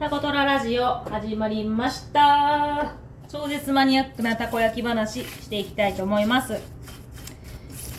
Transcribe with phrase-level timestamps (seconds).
[0.00, 2.94] タコトララジオ始まりました。
[3.28, 6.58] 超絶マニアックなたこ焼き話していきたいと思います。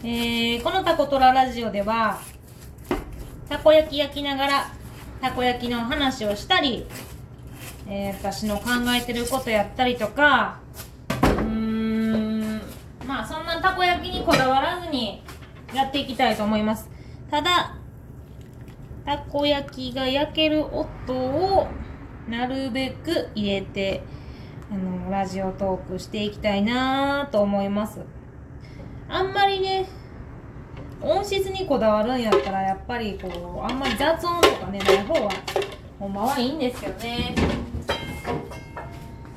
[0.03, 2.19] えー、このタコトララジオでは
[3.47, 4.71] たこ焼き焼きながら
[5.21, 6.87] たこ焼きの話をしたり、
[7.87, 10.59] えー、私の考えてることやったりとか
[11.21, 12.61] うーん
[13.05, 15.21] まあそんなたこ焼きにこだわらずに
[15.71, 16.89] やっていきたいと思います。
[17.29, 17.75] ただ
[19.05, 21.67] たこ焼きが焼ける音を
[22.27, 24.03] なるべく入れて
[24.71, 27.99] あのラジオトークしていきたいなと思います。
[29.09, 29.87] あんまりね
[31.01, 35.31] 音質にこだわるんやったらやっぱりこうあんまり雑音とかねない方は
[35.99, 37.35] ほんまはいいんですけどね。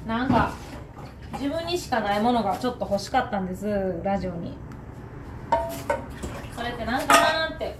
[0.06, 0.52] なんか
[1.32, 4.56] 自分にしかないものがちょっと欲しかったんですラジオに。
[6.54, 7.76] それって何かなーって。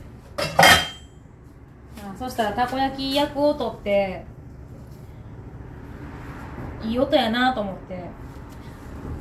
[2.19, 4.25] そしたらたこ焼き焼く音って
[6.85, 8.05] いい音やなと思って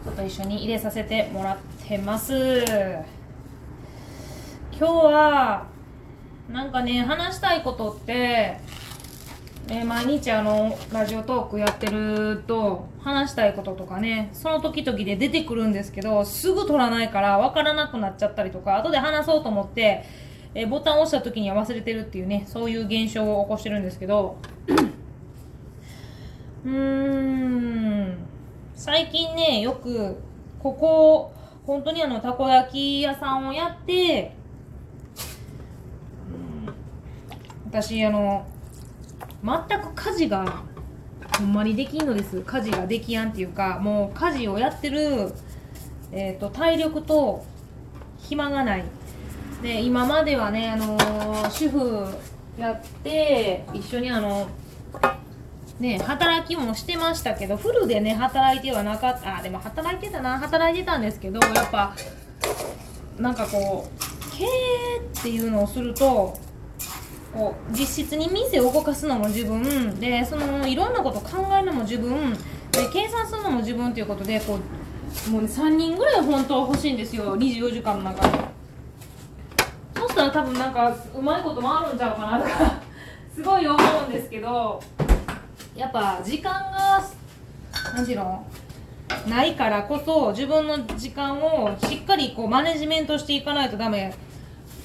[0.03, 2.33] ちょっと一緒に入れさせてもらってます。
[4.78, 5.67] 今日は
[6.50, 8.58] なんかね話したいことって、
[9.70, 20.03] え毎日あのラジオトークやってると話したいこととかねその時々で出てくるんですけどすぐ取らないから分からなくなっちゃったりとか後で話そうと思って、
[20.53, 24.38] えボタンを押した時には忘れてるっていうねそういう現象を起こしてるんですけど
[26.66, 28.17] うん。
[28.75, 30.17] 最近ねよく
[30.59, 31.33] ここ
[31.66, 34.36] 本当にあのたこ焼き屋さんをやって
[37.66, 38.45] 私あの
[39.44, 40.64] 全く家事が
[41.38, 42.42] ほんまにできんのです。
[42.42, 45.33] 家事ができやんっていうかもう家事をやってる、
[46.11, 47.44] えー、と体力と
[48.20, 48.83] 暇がない。
[49.61, 50.98] で今まではね、あの
[51.50, 52.05] 主婦
[52.58, 54.48] やって一緒にあの
[55.80, 61.96] ね働きもしてましたけどフルでね働いてはなかったあでも働いてたな働いてたんですけどやっぱ
[63.17, 66.38] なんかこう経営っていうのをすると
[67.33, 72.39] こう実質に店を動かすのも自分でそのいろんなこと考えるのも自分で
[72.92, 74.60] 計算するのも自分っていうことでこ
[75.28, 78.54] うもう、ね、3人ぐらい本当は欲しいんですよ24時間の中で。
[79.95, 82.82] そしたら多分なんかうまいこともあるんちゃうかなとか
[83.33, 84.82] すごい思うんですけど
[85.76, 87.04] やっぱ時間が
[87.95, 88.45] 何ていうの
[89.28, 94.14] ないからこそ自分の時間をしっかりこうマネジメントしていかないとダメ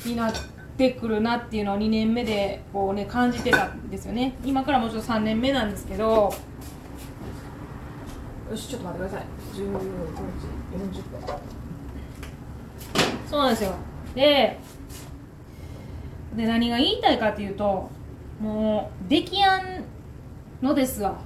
[0.05, 0.33] になっ
[0.77, 4.35] てくるなっていうのを2年目でこうね感じてたんですよね。
[4.45, 6.33] 今からもうちょっと3年目なんですけど
[8.51, 9.27] よしちょっと待ってください。
[9.55, 11.21] 15時40分
[13.29, 13.75] そうなんですよ。
[14.15, 14.59] で
[16.37, 17.91] で何が言いたいかっていうと
[18.41, 19.85] もうできやん
[20.63, 21.19] のですわ。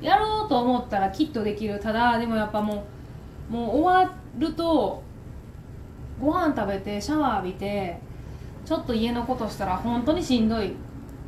[0.00, 1.78] やろうと思ったらきっとできる。
[1.80, 2.84] ただでもやっぱも
[3.50, 5.02] うもう終わると
[6.20, 7.98] ご飯食べてシャワー浴びて
[8.64, 10.74] ちょっと家のことしたら本当にしんどい。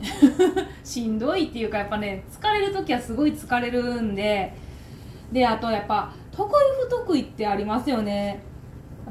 [0.83, 4.55] しんどいっていうかやっぱね疲れる時はすごい疲れるんで。
[5.33, 6.53] であとやっぱ得意
[6.85, 8.41] 不得意ってありますよね。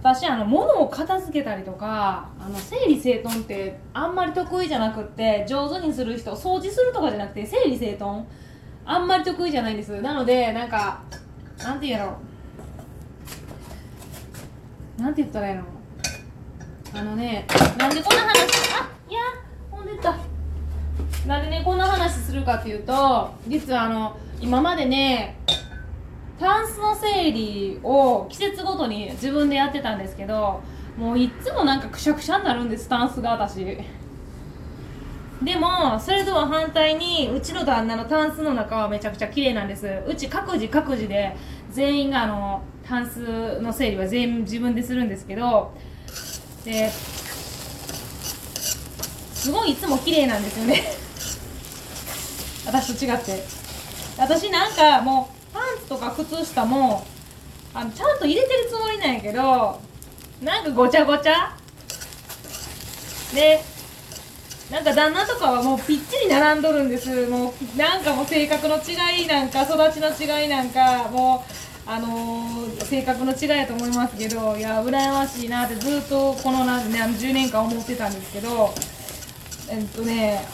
[0.01, 8.23] 私あの物を片付けたりとかあの整理整頓ってあんまり得意じゃなくって上手にする人掃除するとかじゃなくて整理整頓
[8.85, 10.01] あんまり得意じゃないんです。
[10.01, 11.01] なのでなんか
[11.57, 12.17] なんて言うやろ。
[14.97, 15.63] なんて言ったらいいの。
[16.93, 17.45] あのね
[17.77, 18.39] なんでこんな話
[18.73, 19.19] あいや
[19.69, 20.17] ほんでった。
[21.27, 25.38] なんでねこんな話するかっていうと実はあの今までね
[26.39, 30.61] タンスの整理を季節ごとに自分でやってたんですけど
[30.97, 33.77] もういつもなんかくしゃくしゃになるんですタンスが私。
[35.41, 39.87] でもそれとは反対にうちの旦那のタンスの中はめちゃくちゃ綺麗なんです。
[40.05, 41.35] うち各自各自で
[41.71, 45.71] 全員があのタンスの整理は全部自分でするんですけど
[46.65, 46.89] で
[49.33, 50.83] すごいいつも綺麗なんですよね。
[52.67, 53.43] 私と違って。
[54.17, 55.38] 私なんかもう
[55.89, 57.03] とか靴下も
[57.73, 59.81] あのちゃんと入れてるつもりなんやけど
[60.41, 61.55] なんかごちゃごちゃ。
[63.33, 63.61] で
[64.71, 67.27] なんか旦那とかはもうぴっちり並んどるんです。
[67.27, 78.73] もうなんかもう性格の違いなんか育ちの違いなんかもうあのー性格の違いやと思いますけどいや羨ましいなってずっとこの何何10年間思ってたんですけど
[79.69, 80.45] えっとね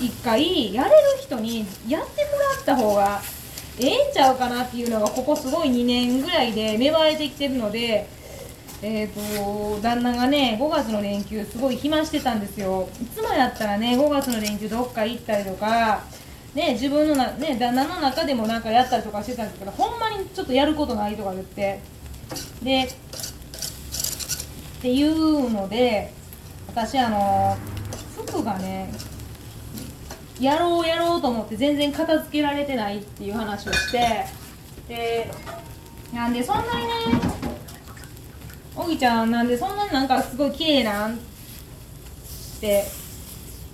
[0.00, 3.20] 一回やれる人にやってもらった方が
[3.80, 8.08] ええんちゃうかなっていうのがここすごい2年ぐらいで芽生えてきてるので
[8.80, 12.88] えーと、旦那がね5月の連休すごい暇してたんですよ。
[13.02, 16.04] いつもやったらね5月の連休どっか行ったりとか
[16.54, 21.80] ね自分のな、ね、旦那の中でもなんかやったりとかしてたんですけどほんまにちょっとやることないとか言って。
[22.62, 26.12] でっていうので
[26.68, 27.56] 私あの
[28.16, 28.92] 服がね
[30.40, 34.26] やろうやろうと思って全然片付けられてないっていう話をして
[34.88, 35.30] で
[36.14, 37.20] なんでそんなにね
[38.76, 41.18] おぎちゃんなんでそんなになんかすごい綺麗なんっ
[42.60, 42.84] て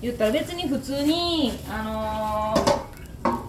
[0.00, 3.42] 言ったら別に普通にあのー、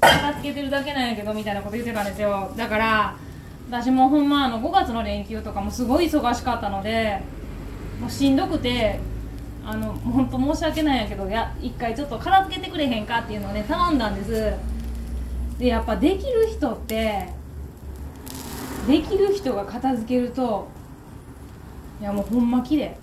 [0.00, 2.52] 片付けてるだけなんやけどみたいなこと言ってたんですよ。
[2.56, 3.16] だから
[3.70, 7.22] 私もほんまあの5月の連休とかもすごい忙しかったので
[8.00, 9.00] もうしんどくて
[9.64, 14.52] あの本当申し訳ないんやけどや一回ちょっと片付けてくれへんかっていうのをね頼んだんです。
[15.58, 17.28] でやっぱできる人って
[18.88, 20.68] できる人が片付けると
[22.00, 22.96] いやもうほんま綺麗。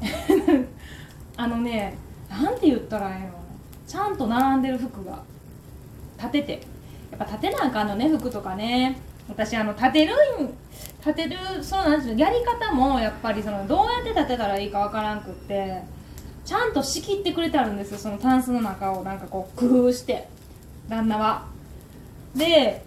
[1.38, 1.96] あのね
[2.28, 3.32] なんて言ったらええの？
[3.86, 5.22] ちゃんと並んでる服が
[6.18, 6.60] 立てて。
[7.10, 8.98] やっぱ立てなあかんのね服とかね。
[9.28, 10.52] 私あの立てるん
[11.06, 12.16] 立てるそうなんですよ。
[12.16, 15.82] やり方もやっぱりそのどうやって立てたらいいかわからんくって
[16.44, 17.98] ちゃんと仕切ってくれてあるんですよ。
[17.98, 20.28] そのタンスの中をなんかこう工夫して
[20.88, 21.46] 旦那は。
[22.34, 22.84] で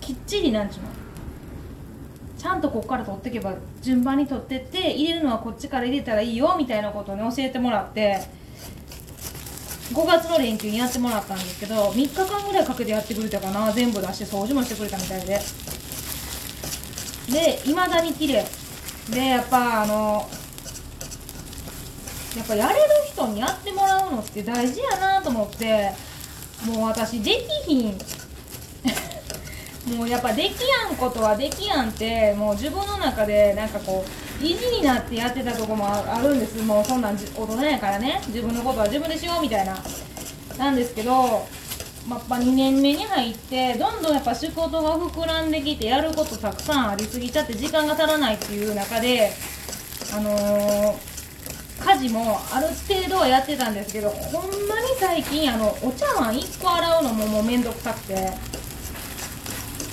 [0.00, 0.88] きっちりなんちゅうの。
[2.38, 8.20] ちゃんとここから取っていけば順番に取ってって入れるのはこっちから入れたらいいよみたいなことをね教えてもらって
[9.92, 13.72] 5月の連休にやってもらったんですけど3日間ぐらいかけてやってくれたかな。
[13.72, 15.40] 全部出して掃除もしてくれたみたいで。
[17.30, 18.44] でいまだに綺麗。
[19.10, 20.28] でやっぱあの
[22.36, 22.80] やっぱやれる
[23.12, 25.92] 人にやってもらうのって大事やなと思って
[26.64, 27.30] もう私で
[27.66, 27.98] きひん。
[29.96, 34.04] もうやっぱできやんことはできやんってもう自分の中でなんかこ
[34.40, 36.56] う意地になってやってたとこもあるんです。
[36.62, 38.20] もうそんなん大人やからね。
[38.28, 39.76] 自分のことは自分でしようみたいな。
[40.56, 41.46] なんですけど
[42.08, 49.30] まあ、2年目に入ってどんどんやっぱ仕事が膨らんできてやることたくさんありすぎちゃって時間が足らないっていう中で
[50.12, 50.94] あのー、
[51.84, 58.32] 家事もある程度はやってたんですけどほんまに最近あのお茶碗1個洗うのももうめんどくさくて。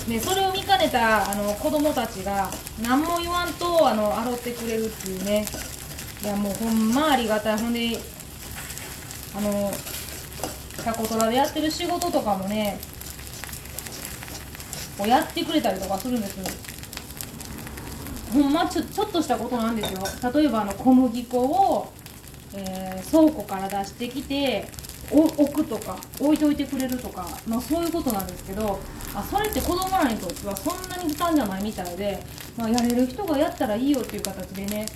[0.08, 2.50] でそれを見かねたあの子供たちが
[2.82, 5.44] 何も言わんとあの洗ってくれるっていうね
[6.24, 7.96] いやもうほんまありがたいほんで
[9.36, 9.70] あの
[10.80, 12.78] タコトラでやってる仕事とかもね
[14.98, 16.46] こうやってくれたりとかするんですよ。
[18.32, 20.00] ほんまちょちょっとしたことなんですよ。
[20.32, 21.92] 例えばあの小麦粉を、
[22.54, 24.68] えー、倉庫から出してきて
[25.10, 28.78] 置くとか置いといてくれるとか、まあ、そういうことなんですけど
[29.14, 32.22] あそれって子供らにとってはそんなに負担じゃないみたいで、
[32.56, 34.86] まあ、やれる人がやったらいいよっていう形でね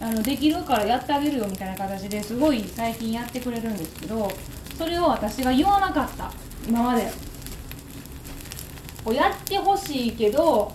[0.00, 4.32] あのできるからやってあげるよみたいな形ですごい最近やってくれるんですけど
[4.82, 6.32] それを私が言わなかった。
[6.66, 7.08] 今まで。
[9.04, 10.72] こうやってほしいけど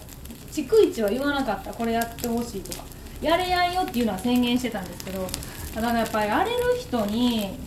[0.49, 1.73] 逐一は言わなかった。
[1.73, 2.85] これやってほしいとか。
[3.21, 5.27] やれやんよっていうのは宣言してたんですけど
[5.73, 7.57] ただやっぱりやれる人に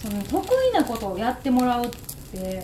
[0.00, 2.62] その得意なことをやってもらうって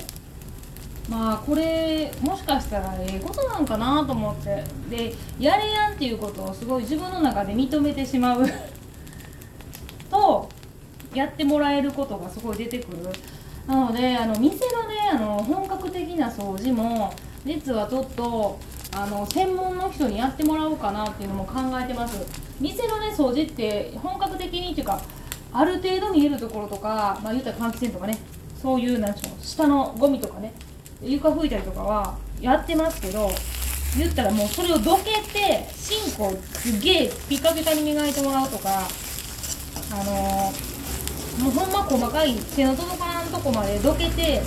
[1.10, 4.64] まあこれもしかしたらええことなんかなと思って。
[4.88, 8.46] でやれやんっていうことをすごい自分の中で認めてしまう。
[11.14, 12.98] やってもらえることがすごい出てくる。
[13.66, 17.14] なのであの店のねあの本格的な掃除も
[17.46, 18.58] 実はちょっと
[18.94, 22.44] あの専門の人にやってもらおうかなっていうのも考えてます。
[22.60, 25.00] 店のね掃除って本格的にっていうか
[25.52, 28.18] ある程度見えるところとかまあ言ったら換気扇とかね
[28.60, 30.52] そういうなんちゅう下のゴミとかね
[31.02, 33.30] 床拭いたりとかはやってますけど
[33.96, 38.88] 言ったらもうそれをどけてシンクをすげえピカピカに磨いてもらうとか
[39.92, 40.73] あのー、
[41.42, 44.42] もうほんま細かい手の届かんとこまでどけて、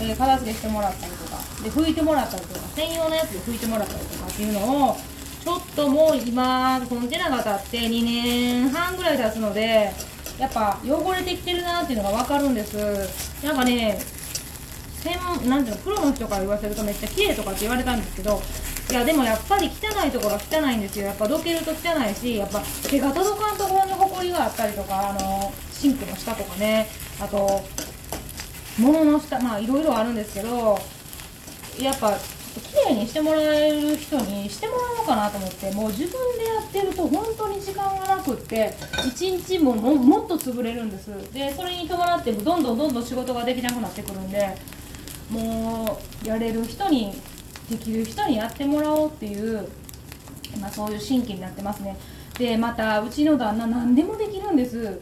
[0.00, 4.96] えー、片付けしてもらったりとかで拭いてもらったりとか専用のやつで拭いてもらったりとかっていうのを
[5.44, 9.92] ちょっともう今コンテナが経って2年半ぐらい経つので
[10.38, 12.76] やっぱ汚れてきてるなっていうのが分かるんです。
[13.44, 13.98] なんかね
[15.02, 18.40] 専門なんていうのプロの人から言わせるとめっちゃ綺麗とかって言われたんですけど
[18.90, 21.06] いやでもやっぱり汚いところは汚いんですよ。
[21.06, 21.74] やっぱどけると汚
[22.10, 25.52] いしやっぱ手が届かんところにほこりがあったりとかあの
[25.84, 26.86] シンクの下とかね。
[27.20, 27.62] あと
[28.78, 30.78] 物の下まあいろいろあるんですけど
[31.78, 41.08] やっぱ綺麗にしてもらえる人にしてもらおうかなと思ってもう自分でやってると本当に時間がなくって1日ももっと潰れるんです。
[41.34, 44.56] でそれに伴ってどんどんどんどん仕事ができなくなってくるんで
[45.30, 47.12] もうやれる人に
[47.68, 49.68] できる人にやってもらおうっていう、
[50.58, 51.94] まあ、そういう心境になってますね。
[52.38, 54.98] でまたうちの旦那何でもできるんです。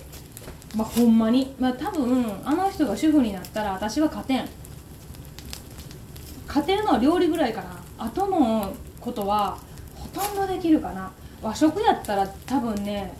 [0.77, 1.55] まあほんまに。
[1.59, 4.49] まあ多分あの人が主婦になったら私は勝てん。
[6.47, 7.81] 勝てるのは料理ぐらいかな。
[7.99, 9.59] あとのことは
[9.97, 11.11] ほとんどできるかな。
[11.41, 13.13] 和食やったら多分ね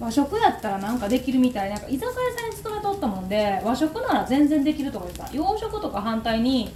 [0.00, 1.76] 和食やったらなんかできるみたいな。
[1.76, 5.36] んか居酒屋さんに勤めとったもんで和食なら全然できるとか言ってた。
[5.36, 6.72] 洋食とか反対に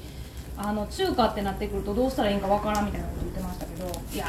[0.57, 3.87] あの中華ってなってくるとどうしたらいいんかわからんみたいなこと言ってましたけど。
[4.13, 4.27] いや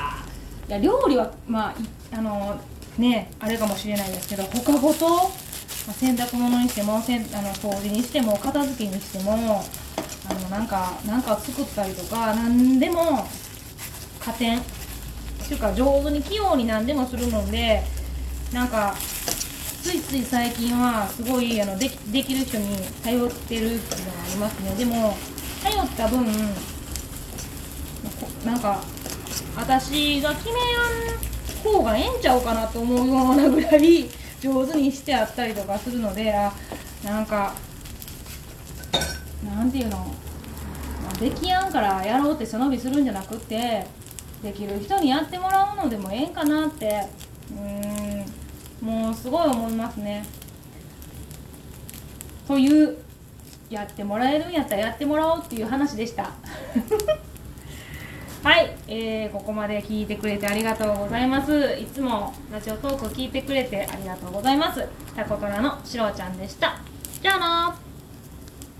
[0.67, 1.75] いや料理はまあ
[2.17, 2.59] あの
[2.97, 5.29] ねあれかもしれないですけど他ごと、
[5.87, 9.63] まあ、洗濯物にしてもせんあの掃除にしても片付けにしても
[10.27, 13.27] あのなんかなんか作ったりとか何でも
[14.19, 14.63] 加点っ
[15.47, 17.83] ていうか上手に器用に何でもするので
[18.51, 18.95] なんか
[19.83, 24.75] ついつい最近はすごいあのできできる人に頼ってるっていうのがありますね。
[24.75, 25.15] でも
[25.61, 26.25] 頼った分
[28.43, 28.81] なんか
[29.55, 31.25] 私が決めやん
[31.65, 34.05] 方がええんちゃうかなと思うようなぐらい
[34.45, 36.53] 上手にしてあったりとかするのであ
[37.03, 37.55] なんか
[39.43, 40.05] なんていうのま
[41.09, 43.87] あできやんからやろうって背伸びするんじゃなくって
[44.43, 47.07] できる人にやってもらうのでもええんかなって
[47.51, 47.55] う
[48.85, 50.23] んもうすごい思いますね。
[52.47, 52.97] という
[53.71, 56.29] やってもらえるんやったらやってもらおうっていう話でした。
[58.43, 61.77] はい、えー、ここまで聞いてくれてありがとうございます。
[61.79, 64.87] いつもラジオトーク聞いてくれてありがとうございます。
[65.15, 66.79] タコトラのしろちゃんでした。
[67.21, 67.84] じゃあな